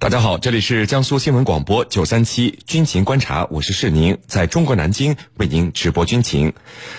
[0.00, 6.54] 大家好，这里是江苏新闻广播九三七军情观察，我是世宁，在中国南京为您直播军情。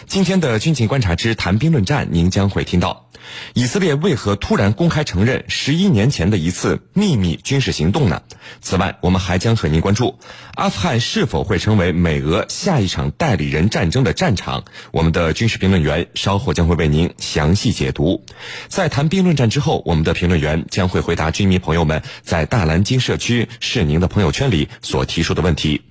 [0.06, 3.08] 今天的军情观察之谈兵论战，您将会听到。
[3.54, 8.22] 以色列为何突然公开承认十一年前的一次秘密军事行动呢？
[8.62, 10.18] 此外，我们还将和您关注
[10.56, 14.64] 阿富汗是否会成为美俄下一场代理人战争的战场？
[14.92, 18.24] 我们的军事评论员稍后将会为您详细解读。
[18.68, 25.82] 在谈兵论战之后，我们的评论员将会回答军迷朋友们在大蓝社区是您的朋友圈里所提出的问题。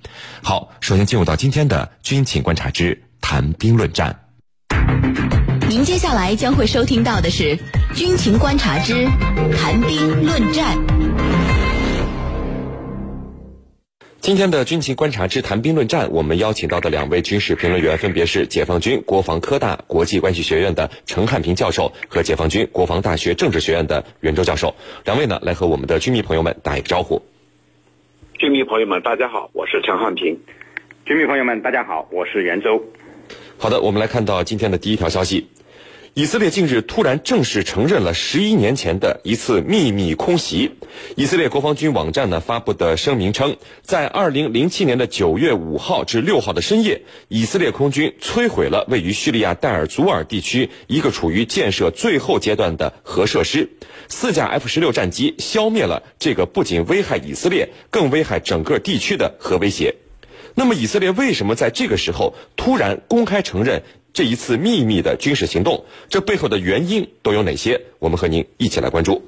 [0.41, 4.17] 好，首先进入到今天的军情观察之谈兵论战。
[5.69, 7.55] 您接下来将会收听到的是
[7.95, 9.05] 《军情观察之
[9.57, 10.77] 谈兵论战》。
[14.21, 24.75] 今天的军情观察之谈兵论战，我们邀请到的两位军事评论员分别是解放军国防科大国际关系学院的陈汉平教授和解放军国防大学政治学院的袁周教授。
[25.05, 27.19] 两位呢，来和我们的军迷朋友们打一个招呼。
[28.37, 30.39] 军迷朋友们，大家好，我是陈汉平。
[31.03, 32.79] 军迷朋友们，大家好，我是袁周。
[33.57, 35.47] 好的，我们来看到今天的第一条消息。
[36.13, 40.71] 以色列近日突然正式承认了十一年前的一次秘密空袭。
[41.15, 53.69] 以色列国防军网站呢发布的声明称，在二零零七年的九月五号至六号的深夜，以色列空军摧毁了位于叙利亚代尔祖尔地区一个处于建设最后阶段的核设施。
[54.09, 59.95] 四架 F 十六战机消灭了这个不仅危害以色列，更危害整个地区的核威胁。
[60.53, 63.81] 那么，以色列为什么在这个时候突然公开承认？
[64.13, 67.81] 这一次秘密的军事行动，这背后的原因都有哪些？
[67.99, 69.25] 我们和您一起来关注。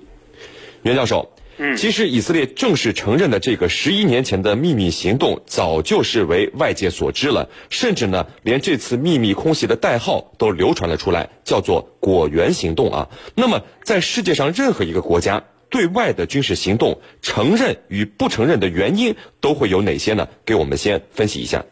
[0.81, 13.09] 袁教授，嗯，其实以色列正式承认的这个十一年前的秘密行动，早就是为外界所知了，甚至呢，连这次秘密空袭的代号都流传了出来，叫做“果园行动”啊。
[13.35, 20.27] 那么，在世界上任何一个国家对外的军事行动，承认与不承认的原因都会有哪些呢？
[20.43, 21.63] 给我们先分析一下。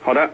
[0.00, 0.30] 好的。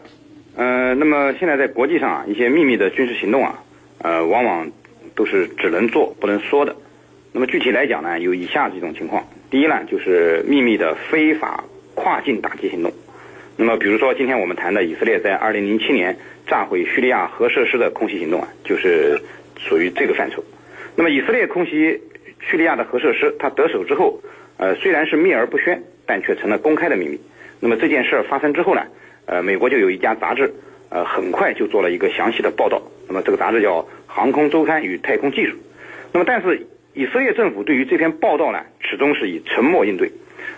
[0.54, 3.62] 呃，那么现在在国际上啊，一些秘密的军事行动啊，
[3.98, 4.70] 呃，往往
[5.14, 6.76] 都是只能做不能说的。
[7.32, 9.26] 那么具体来讲呢，有以下几种情况。
[9.50, 11.64] 第一呢，就是秘密的非法
[11.94, 12.92] 跨境打击行动。
[13.56, 19.18] 那么比如说今天我们谈的以色列在2007年炸毁叙利亚核设施的空袭行动啊，就是
[19.56, 20.44] 属于这个范畴。
[20.96, 21.98] 那么以色列空袭
[22.40, 24.20] 叙利亚的核设施，它得手之后，
[24.58, 27.18] 呃，虽然是秘而不宣，但却成了公开的秘密。
[27.60, 28.82] 那么这件事发生之后呢？
[29.26, 30.52] 呃，美国就有一家杂志，
[30.90, 32.82] 呃，很快就做了一个详细的报道。
[33.08, 35.52] 那么这个杂志叫《航空周刊与太空技术》。
[36.12, 40.10] 那么，但是以色列政府对于这篇报道呢，始终是以沉默应对。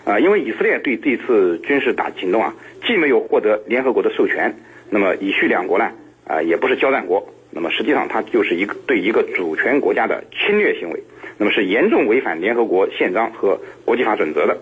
[0.05, 2.55] 啊，因为以色列对这次军事打行动啊，
[2.87, 4.55] 既没有获得联合国的授权，
[4.91, 5.91] 那么以叙两国呢，
[6.27, 11.03] 啊，也不是交战国，那么实际上它就是一个对一个主权国家的侵略行为，
[11.39, 14.59] 那么是严重违反联合国宪章和国际法准则的。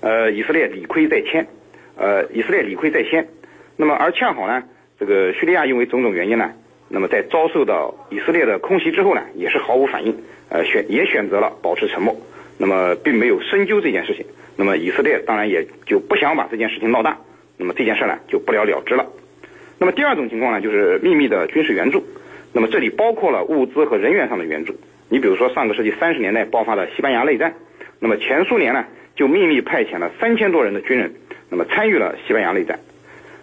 [0.00, 1.46] 呃，以色列理亏在先，
[1.96, 3.26] 呃，以色列理亏在先。
[3.76, 4.62] 那么，而恰好呢，
[4.98, 6.52] 这个叙利亚因为种种原因呢，
[6.88, 10.14] 那么在遭受到以色列的空袭之后呢，也是毫无反应，
[10.50, 12.14] 呃，选也选择了保持沉默，
[12.58, 14.24] 那么并没有深究这件事情。
[14.56, 17.16] 那么以色列当然也就不想把这件事情闹大，
[17.56, 19.06] 那么这件事呢就不了了之了。
[19.78, 22.04] 那么第二种情况呢，就是秘密的军事援助，
[22.52, 24.74] 那么这里包括了物资和人员上的援助。
[25.08, 27.54] 你比如说上个世纪三十年代爆发的西班牙内战，
[27.98, 28.84] 那么前苏联呢
[29.16, 31.12] 就秘密派遣了三千多人的军人，
[31.48, 32.78] 那么参与了西班牙内战。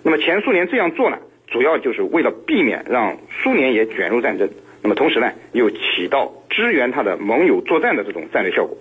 [0.04, 1.18] 那么前苏联这样做呢，
[1.48, 4.50] 主要就是为了避免让苏联也卷入战争。
[4.82, 8.78] 那么同时呢，又起到支援他的盟友作战的这种战略效果。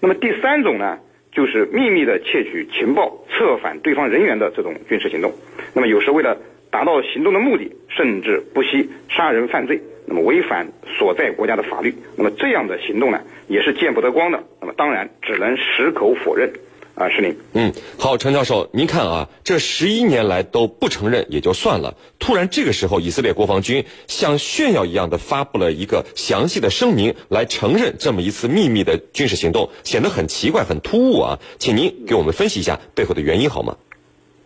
[0.00, 0.98] 那么第三种呢，
[1.30, 5.32] 就是秘密的窃取情报、策反对方人员的这种军事行动。
[5.74, 6.38] 那么有时为了
[6.70, 11.94] 达到行动的目的，甚至不惜杀人犯罪，那么违反所在国家的法律。
[12.16, 14.42] 那么这样的行动呢，也是见不得光的。
[14.60, 16.50] 那么当然只能矢口否认。
[16.96, 17.36] 啊，是您。
[17.52, 33.76] 嗯，好，陈教授，您看啊，这十一年来都不承认也就算了，突然这个时候，以色列国防军像炫耀一样的发布了一个详细的声明，来承认这么一次秘密的军事行动，显得很奇怪、很突兀啊，请您给我们分析一下背后的原因好吗？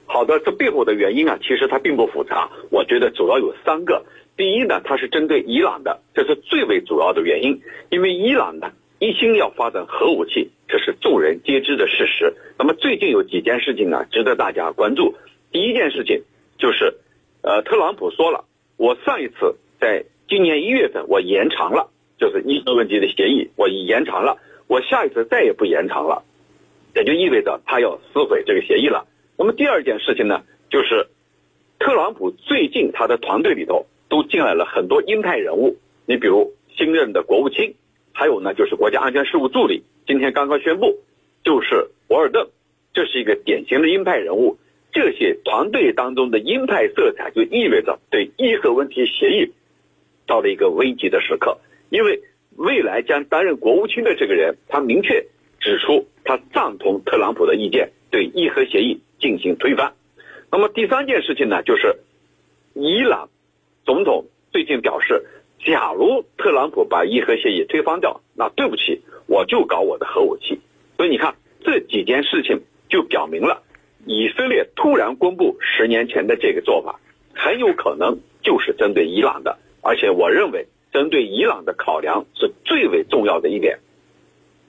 [0.06, 4.04] 好的，这背后的原因啊，其实它并不复杂，我觉得主要有三个。
[4.36, 7.60] 第一呢，它是针对伊朗的，这是最为主要的原因，
[7.90, 10.50] 因为伊朗呢一心要发展核武器。
[10.70, 12.32] 这是众人皆知的事实。
[12.56, 15.16] 那么最近有几件事情呢，值得大家关注。
[15.50, 16.22] 第一件事情
[16.58, 16.94] 就是，
[17.42, 18.44] 呃，特朗普说了，
[18.76, 21.90] 我上一次在今年一月份我延长了，
[22.20, 24.38] 就是伊核问题的协议，我延长了，
[24.68, 26.22] 我下一次再也不延长了，
[26.94, 29.08] 也就意味着他要撕毁这个协议了。
[29.36, 31.08] 那么第二件事情呢，就是
[31.80, 37.74] 特朗普最近他的团队里头都进来了很多鹰派人物，你比如新任的国务卿。
[38.12, 40.98] 还有呢，就是国家安全事务助理今天刚刚宣布，
[41.44, 42.48] 就是博尔顿，
[42.92, 44.58] 这是一个典型的鹰派人物。
[44.90, 49.52] 这些团队当中的鹰派色彩，就意味着对伊核问题协议
[50.26, 51.58] 到了一个危急的时刻。
[51.90, 52.22] 因为
[52.56, 55.24] 未来将担任国务卿的这个人，他明确
[55.60, 59.92] 指出他赞同特朗普的意见，对伊核协议进行推翻。
[60.50, 62.00] 那么第三件事情呢，就是
[62.74, 63.28] 伊朗
[63.84, 65.24] 总统最近表示，
[65.64, 70.58] 假如特朗普把伊核协议推翻掉，那对不起，我就搞我的核武器。
[70.96, 73.62] 所以你看这几件事情就表明了。
[74.06, 76.98] 以色列突然公布十年前的这个做法，
[77.34, 83.78] 很有可能就是针对伊朗的，而且我认为针对伊朗的考量是最为重要的一点。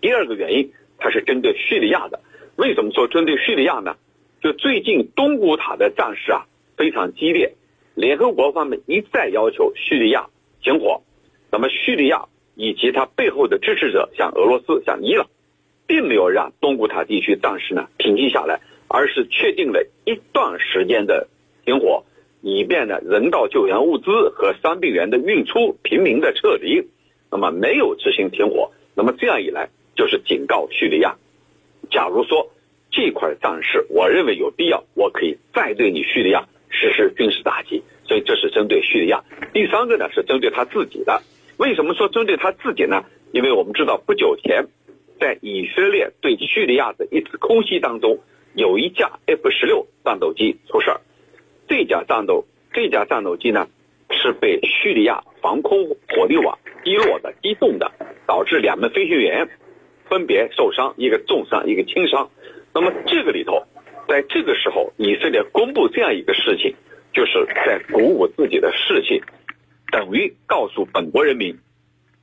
[0.02, 2.20] 第二个原因，它是针对叙利亚的。
[2.58, 3.96] 为什么说针对叙利亚呢？
[4.42, 6.46] 就最近东古塔的战事啊
[6.76, 7.54] 非常激烈，
[7.96, 10.28] 联合国方面一再要求叙利亚
[10.62, 11.02] 停火。
[11.52, 12.26] 那么叙利亚
[12.56, 15.28] 以及它背后的支持者，像俄罗斯、像伊朗，
[15.88, 18.60] 并没有让东古塔地区战事呢平静下来。
[18.94, 21.30] 而是确定了一段时间的
[21.64, 22.04] 停火，
[22.42, 26.90] 以便呢人道救援物资和伤病员的运出、平民的撤离。
[27.32, 31.16] 那么没有执行停火，那么这样一来就是警告叙利亚：
[31.90, 32.52] 假如说
[32.92, 37.82] 这块战事，我认为有必要，我可以再对你叙利亚实施军事打击。
[38.12, 39.24] 所以这是针对叙利亚。
[39.54, 41.22] 第三个呢是针对他自己的。
[41.56, 43.06] 为什么说针对他自己呢？
[43.32, 44.66] 因为我们知道不久前
[45.18, 48.20] 在以色列对叙利亚的一次空袭当中。
[48.54, 51.00] 有一架 F 十六战斗机出事儿，
[51.70, 52.44] 这架战斗
[52.74, 53.70] 这架战斗机呢
[54.10, 57.90] 是被叙利亚防空火力网击落的击中的，
[58.28, 59.48] 导致两名飞行员
[60.10, 62.30] 分别受伤，一个重伤，一个轻伤。
[62.74, 63.64] 那么这个里头，
[64.06, 66.76] 在这个时候，以色列公布这样一个事情，
[67.14, 69.22] 就是在鼓舞自己的士气，
[69.92, 71.60] 等于告诉本国人民，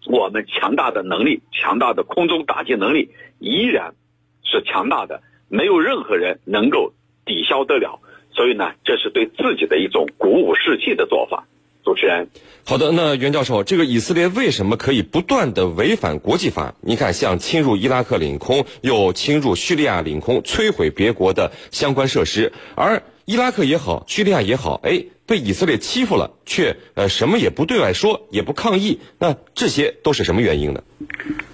[0.06, 3.94] 我们强大的能力、强大的空中打击能力依然
[4.42, 5.22] 是强大的。
[5.48, 6.92] 没有任何人能够
[7.24, 8.00] 抵消得了，
[8.32, 11.46] 所以呢，这是对自己的一种鼓舞士气的做法。
[11.84, 12.28] 主持人，
[12.66, 16.74] 好的，那袁教授，这个以色列为什么可以不断的违反国际法？
[16.82, 30.82] 你看，像侵入伊拉克领空，又侵入叙利亚领空，摧毁别国的相关设施，而伊拉克也好，叙利亚也好，哎，被以色列欺负了，却呃什么也不对外说，也不抗议，那这些都是什么原因呢？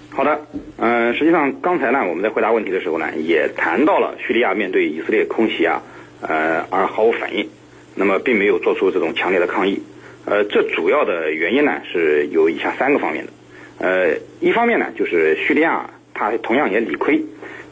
[0.09, 0.39] 好的，
[0.77, 5.83] 嗯，实际上刚才呢，我们在回答问题的时候呢，也谈到了叙利亚面对以色列空袭啊，
[6.21, 7.49] 呃，而毫无反应，
[7.93, 9.81] 那么并没有做出这种强烈的抗议，
[10.23, 13.31] 呃，这主要的原因呢是有以下三个方面的，
[13.79, 17.21] 呃，一方面呢就是叙利亚它同样也理亏，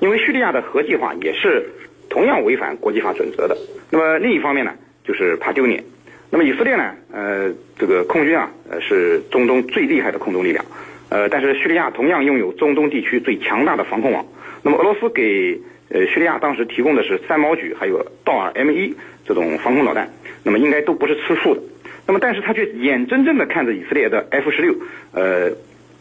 [0.01, 1.69] 因为叙利亚的核计划也是
[2.13, 3.57] 同样违反国际法准则的，
[3.89, 4.71] 那么另一方面呢
[5.03, 5.83] 就是怕丢脸，
[6.29, 10.63] 那么以色列呢，呃，这个空军啊，呃，是中东最厉害的空中力量。
[11.09, 14.23] 呃，但是叙利亚同样拥有中东地区最强大的防空网。
[14.61, 18.93] 那么俄罗斯给呃叙利亚当时提供的是三毛举还有道尔 M 一
[19.25, 20.07] 这种防空导弹，
[20.43, 21.61] 那么应该都不是吃素的。
[22.05, 24.75] 那么但是他却眼睁睁的看着以色列的 F 十六，
[25.13, 25.49] 呃，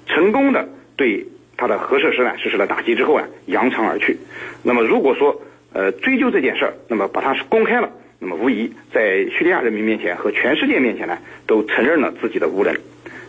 [0.06, 1.26] 成功的对
[1.56, 4.18] 他的核设施呢实施了打击之后啊，扬长而去。
[4.62, 5.40] 那么如果说
[5.74, 12.74] 呃追究这件事儿，那么把它公开了，那么无疑在叙利亚人民面前和全世界面前呢，都承认了自己的无能。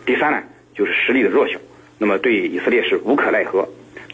[0.06, 0.44] 第三呢，
[0.76, 1.60] 就是实力的弱小。
[2.00, 3.62] 那么对以色列是无可奈何，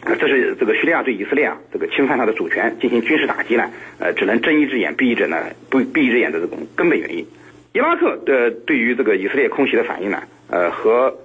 [0.04, 5.36] 啊，这是这个叙利亚对以色列啊这个侵犯他的主权进行军事打击呢，呃，只能睁一只眼闭一只呢，
[5.68, 7.26] 不闭一只眼的这种根本原因。
[7.72, 11.16] 伊拉克的对于这个以色列空袭的反应呢，呃，和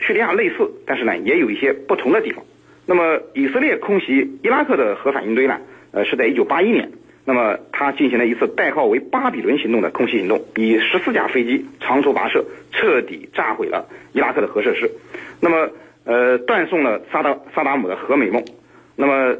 [0.00, 2.44] 叙利亚类似，但是呢也有一些不同的地方。
[2.84, 5.60] 那么以色列空袭伊拉克的核反应堆呢，
[5.92, 6.90] 呃，是在一九八一年。
[7.24, 14.90] 那么，他进行了一次代号为“巴比伦行动”的空袭行动，以十四架飞机长途跋涉，彻底炸毁了伊拉克的核设施。
[15.40, 15.70] 那么，
[16.04, 18.42] 呃，断送了萨达萨达姆的核美梦。
[18.96, 19.36] 那么，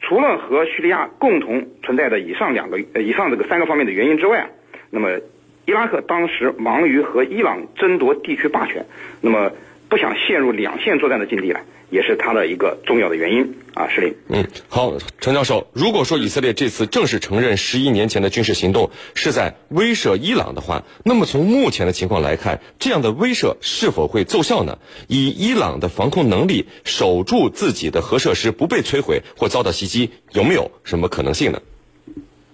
[0.00, 4.50] 除了和叙利亚共同存在的以上两个、以上这个三个方面的原因之外啊，
[4.90, 5.20] 那么，
[5.64, 8.84] 伊拉克当时忙于和伊朗争夺地区霸权，
[9.22, 9.52] 那么
[9.88, 11.60] 不想陷入两线作战的境地了。
[11.92, 14.14] 也是它的一个重要的原因啊，石林。
[14.28, 24.78] 嗯，好，陈教授，如果说以色列这次正式承认十一年前的军事行动是在威慑伊朗的话，那么从目前的情况来看，这样的威慑是否会奏效呢？
[25.06, 31.60] 以伊朗的防空能力，守住自己的核设施不被摧毁或遭到袭击，有没有什么可能性呢？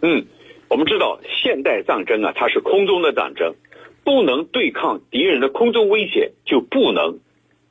[0.03, 0.27] 嗯，
[0.67, 3.55] 我们知道现代战争啊，它是空中的战争，
[4.03, 7.21] 不能对抗敌人的空中威胁，就不能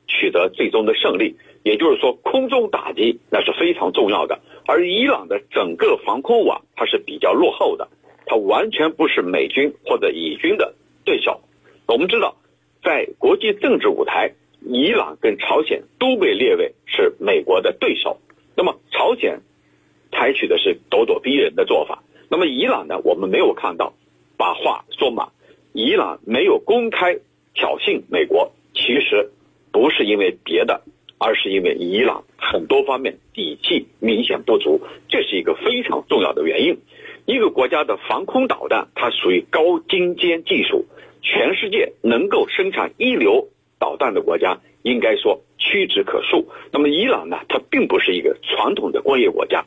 [0.06, 1.36] 取得最终的胜利。
[1.68, 4.40] 也就是说空中打击那是非常重要的。
[4.66, 7.88] 而伊朗的整个防空网它是比较落后的
[8.24, 11.42] 它完全不是美军或者以军的对手。
[11.86, 12.36] 我们知道
[12.82, 14.32] 在国际政治舞台
[14.62, 18.18] 伊朗跟朝鲜都被列为是美国的对手。
[18.56, 19.42] 那么朝鲜
[20.10, 22.02] 采取的是咄咄逼人的做法。
[22.30, 23.92] 那么伊朗呢我们没有看到
[24.38, 25.28] 把话说满。
[25.74, 27.18] 伊朗没有公开
[27.52, 29.32] 挑衅美国其实
[29.70, 30.82] 不是因为别的
[31.18, 36.78] 而是因为伊朗很多方面底气明显不足，这是一个非常重要的原因。
[37.26, 40.86] 一个国家的防空导弹，它属于高精尖技术，
[41.20, 43.48] 全世界能够生产一流
[43.78, 46.48] 导弹的国家，应该说屈指可数。
[46.72, 49.66] 那么伊朗呢，它并不是一个传统的工业国家，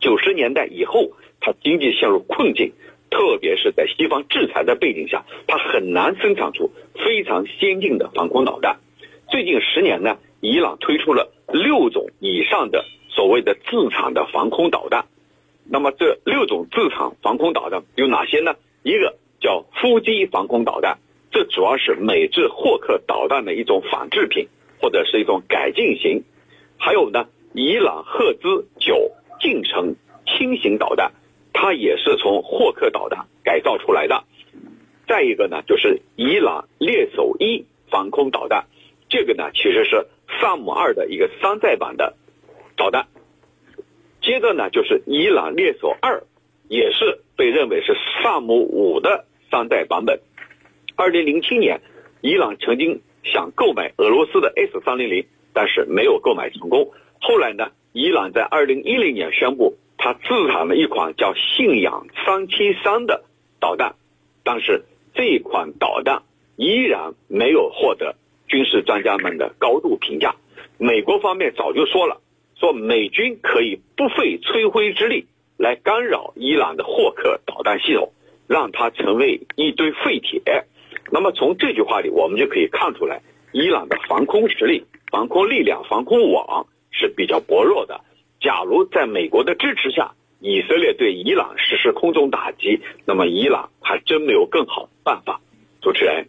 [0.00, 1.10] 九十年代以后，
[1.40, 2.72] 它经济陷入困境。
[3.10, 8.80] 特别是在西方制裁的背景下，它很难生产出非常先进的防空导弹。
[9.30, 15.06] 最近十年呢，伊朗推出了六种以上的所谓的自产的防空导弹。
[15.64, 18.54] 那么这六种自产防空导弹有哪些呢？
[18.82, 20.98] 一个叫夫基防空导弹，
[21.30, 24.48] 这主要是美制霍克导弹的一种仿制品
[24.80, 26.24] 或者是一种改进型。
[26.76, 31.12] 还有呢，伊朗赫兹九近程轻型导弹。
[31.60, 34.22] 它也是从霍克导弹改造出来的。
[35.08, 38.66] 再一个呢，就是伊朗猎手一防空导弹，
[39.08, 40.06] 这个呢其实是
[40.40, 42.14] 萨姆二的一个山寨版的
[42.76, 43.06] 导弹。
[44.20, 46.22] 接着呢，就是伊朗猎手二，
[46.68, 50.20] 也是被认为是萨姆五的山寨版本。
[50.96, 51.80] 二零零七年，
[52.20, 56.92] 伊朗曾经想购买俄罗斯的 S 三零零，但是没有购买成功。
[57.20, 59.76] 后来呢，伊朗在二零一零年宣布。
[60.00, 63.24] 他自产了一款叫“信仰三七三”的
[63.58, 63.96] 导弹，
[64.44, 66.22] 但是这款导弹
[66.54, 68.14] 依然没有获得
[68.48, 70.34] 军事专家们的高度评价。
[70.78, 72.20] 美国方面早就说了，
[72.58, 75.26] 说美军可以不费吹灰之力
[75.56, 78.12] 来干扰伊朗的霍克导弹系统，
[78.48, 80.66] 让它成为一堆废铁。
[81.10, 88.00] 那么从这句话里，我们就可以看出来，伊朗的防空实力、防空力量、防空网是比较薄弱的。
[88.40, 95.40] 假如在美国的支持下，以色列对伊朗实施空中打击，那么伊朗还真没有更好的办法。
[95.80, 96.28] 主持人，